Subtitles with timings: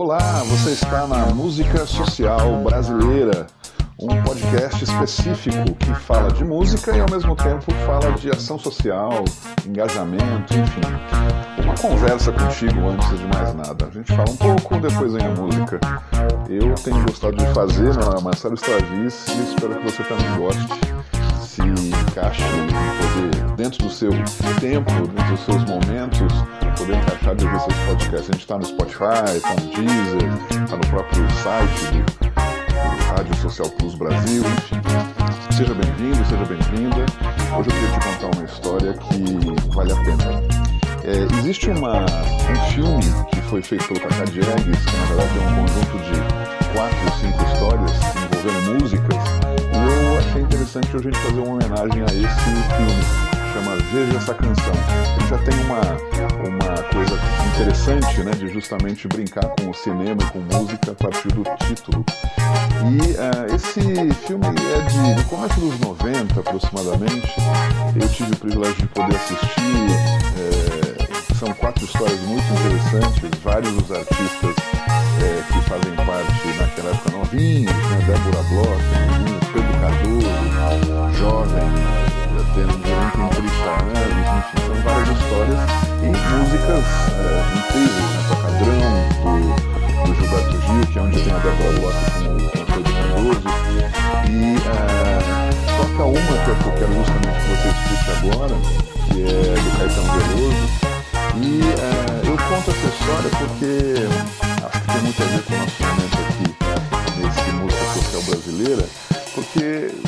[0.00, 3.48] Olá, você está na Música Social Brasileira,
[3.98, 9.24] um podcast específico que fala de música e ao mesmo tempo fala de ação social,
[9.66, 11.64] engajamento, enfim.
[11.64, 13.88] Uma conversa contigo antes de mais nada.
[13.88, 15.80] A gente fala um pouco, depois vem a música.
[16.48, 20.68] Eu tenho gostado de fazer, é Marcelo Stravis, e espero que você também goste
[21.44, 24.10] se encaixe poder, dentro do seu
[24.60, 26.32] tempo, dentro dos seus momentos,
[26.78, 28.30] poder encaixar de ouvir seus podcasts.
[28.30, 33.36] A gente está no Spotify, está no Deezer, está no próprio site do, do Rádio
[33.38, 34.76] Social Plus Brasil, enfim.
[35.50, 37.04] Seja bem-vindo, seja bem-vinda.
[37.58, 40.42] Hoje eu queria te contar uma história que vale a pena.
[41.02, 45.42] É, existe uma, um filme que foi feito pelo Cacá Diegues, que na verdade é
[45.42, 47.92] um conjunto de quatro ou cinco histórias
[48.30, 49.48] envolvendo músicas,
[50.28, 53.27] achei interessante a gente fazer uma homenagem a esse filme,
[53.58, 54.72] chama Veja essa canção.
[55.16, 55.80] Ele já tem uma,
[56.46, 57.18] uma coisa
[57.54, 62.04] interessante, né, de justamente brincar com o cinema e com música a partir do título.
[62.84, 63.80] E uh, esse
[64.26, 67.34] filme é de, do começo dos 90 aproximadamente.
[68.00, 69.38] Eu tive o privilégio de poder assistir.
[70.38, 74.54] É, são quatro histórias muito interessantes, vários dos artistas
[75.22, 78.04] é, que fazem parte naquela época novinhos, né?
[78.06, 82.07] Débora Bloch, Pedro Cardoso, jovem,
[82.48, 85.60] já tendo um 30 anos, enfim, são várias histórias
[86.02, 88.20] e músicas é, incríveis, né?
[88.28, 88.88] Tocadrão,
[89.22, 89.34] do,
[90.04, 93.48] do Gilberto Gil, que é onde tem a Débora Bloch com, com o Pedro Cardoso,
[94.28, 94.80] e é,
[95.76, 98.56] toca uma que eu quero justamente que você escute agora,
[99.06, 100.66] que é do Caetano Veloso,
[101.36, 103.72] e é, eu conto essa história porque
[104.64, 106.46] acho que tem muito a ver com o nosso momento aqui
[107.20, 108.84] nesse música social brasileira,
[109.34, 110.07] porque.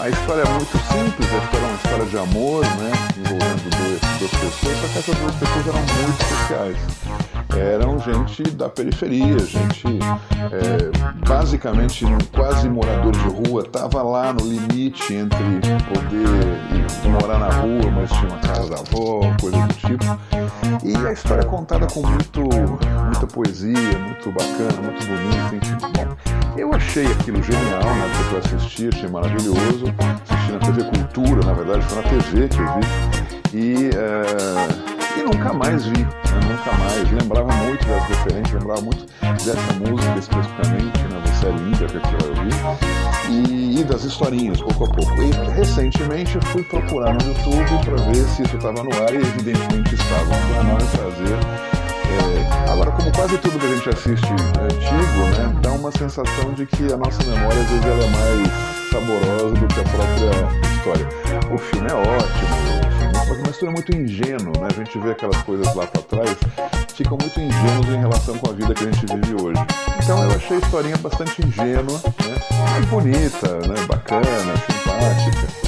[0.00, 2.90] A história é muito simples, a história é uma história de amor, né?
[3.18, 6.76] Envolvendo duas, pessoas, só que essas duas pessoas eram muito especiais.
[7.54, 9.84] Eram gente da periferia, gente
[10.52, 15.60] é, basicamente quase morador de rua, estava lá no limite entre
[15.92, 20.04] poder morar na rua, mas tinha uma casa da avó, coisa do tipo.
[20.82, 25.88] E a história é contada com muito, muita poesia, muito bacana, muito bonita.
[25.88, 26.16] Bom,
[26.56, 28.09] eu achei aquilo genial, né?
[28.30, 29.92] Eu assisti, achei maravilhoso.
[30.30, 33.10] Assisti na TV Cultura, na verdade, foi na TV que eu vi.
[33.52, 36.08] E, é, e nunca mais vi, né?
[36.48, 37.10] nunca mais.
[37.10, 41.22] Lembrava muito das referências, lembrava muito dessa música especificamente, né?
[41.26, 43.30] Você é linda, que você vai ouvir.
[43.30, 45.22] E, e das historinhas, pouco a pouco.
[45.22, 49.94] E recentemente fui procurar no YouTube para ver se isso estava no ar e evidentemente
[49.96, 50.30] estava.
[50.30, 51.79] Um honor prazer
[52.10, 56.52] é, agora, como quase tudo que a gente assiste é antigo, né, dá uma sensação
[56.54, 60.70] de que a nossa memória às vezes ela é mais saborosa do que a própria
[60.74, 61.08] história.
[61.52, 64.68] O filme é ótimo, mas uma história muito ingênua, né?
[64.70, 66.36] A gente vê aquelas coisas lá para trás,
[66.94, 69.60] ficam muito ingênuos em relação com a vida que a gente vive hoje.
[70.02, 72.86] Então eu achei a historinha bastante ingênua, né?
[72.88, 73.86] Bonita, né?
[73.86, 75.59] Bacana, simpática.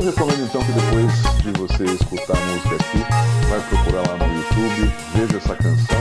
[0.00, 3.04] Eu recomendo então que depois de você escutar a música aqui,
[3.50, 6.00] vai procurar lá no YouTube, veja essa canção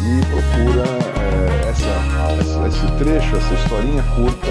[0.00, 0.84] e procura
[1.20, 4.46] é, essa, esse trecho, essa historinha curta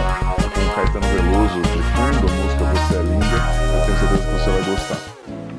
[0.54, 3.38] com Caetano Veloso de fundo, a música Você é Linda.
[3.74, 4.98] Eu tenho certeza que você vai gostar.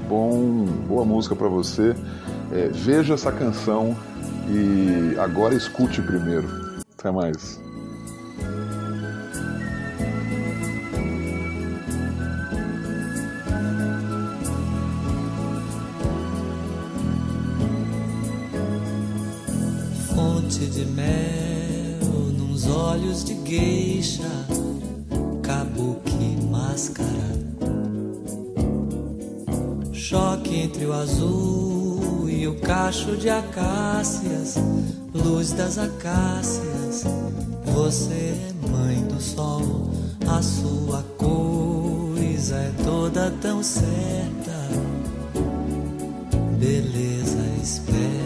[0.09, 1.97] Bom, boa música para você.
[2.53, 3.97] É, veja essa canção
[4.49, 6.49] e agora escute primeiro.
[6.97, 7.66] Até mais.
[20.57, 24.23] Fonte de mel nos olhos de gueixa,
[25.43, 27.11] kabuki máscara.
[29.93, 34.55] Choque entre o azul e o cacho de acácias,
[35.13, 37.05] luz das acácias.
[37.75, 39.91] Você é mãe do sol,
[40.27, 44.57] a sua coisa é toda tão certa.
[46.59, 48.26] Beleza esperta,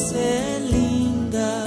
[0.00, 1.66] Você é linda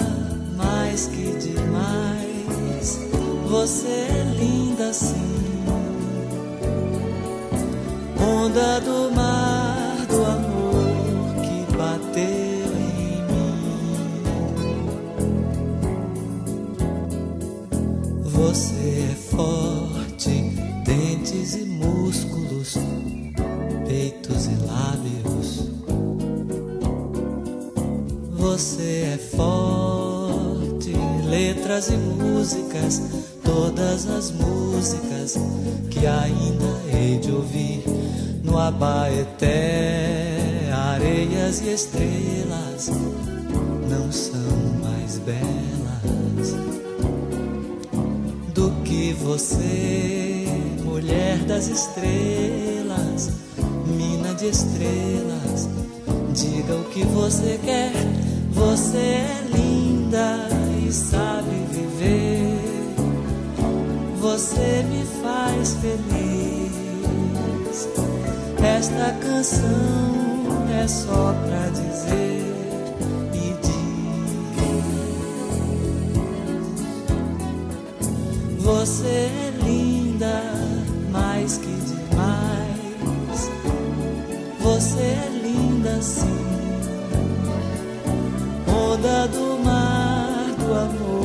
[0.58, 3.00] mais que demais.
[3.48, 5.64] Você é linda sim.
[8.20, 9.13] Onda do
[28.54, 30.94] Você é forte,
[31.28, 33.02] letras e músicas,
[33.44, 35.40] todas as músicas
[35.90, 37.84] que ainda hei de ouvir
[38.44, 40.38] no Abaeté,
[40.72, 42.92] areias e estrelas
[43.90, 44.40] não são
[44.84, 46.54] mais belas
[48.54, 50.46] do que você,
[50.84, 53.32] mulher das estrelas,
[53.88, 55.68] mina de estrelas.
[56.36, 57.92] Diga o que você quer,
[58.64, 60.48] você é linda
[60.88, 62.60] e sabe viver.
[64.20, 66.74] Você me faz feliz.
[68.64, 72.42] Esta canção é só pra dizer
[73.34, 74.54] e diz:
[78.64, 80.42] Você é linda
[81.12, 83.52] mais que demais.
[84.62, 86.43] Você é linda sim.
[88.94, 91.23] Onda do mar do amor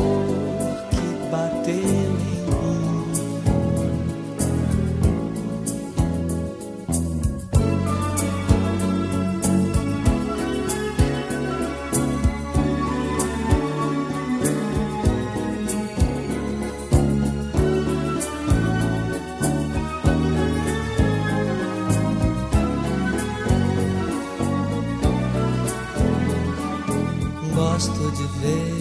[27.79, 28.75] Gosto de ver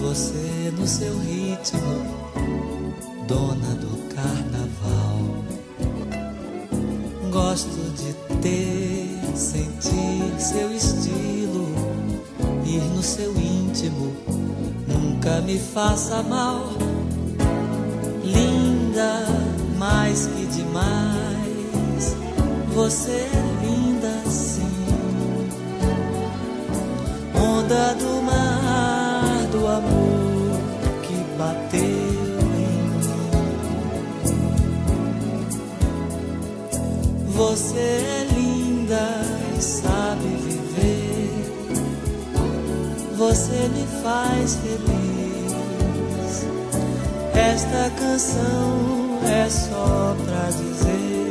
[0.00, 2.04] você no seu ritmo,
[3.28, 5.20] dona do carnaval.
[7.30, 11.68] Gosto de ter, sentir seu estilo,
[12.66, 14.12] ir no seu íntimo,
[14.88, 16.66] nunca me faça mal.
[18.24, 19.24] Linda,
[19.78, 22.16] mais que demais,
[22.74, 24.61] você é linda sim
[31.42, 33.00] bateu em mim.
[37.28, 39.04] Você é linda
[39.56, 41.30] e sabe viver.
[43.16, 46.32] Você me faz feliz.
[47.34, 51.21] Esta canção é só pra dizer.